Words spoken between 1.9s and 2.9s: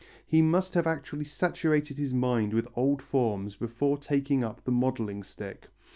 his mind with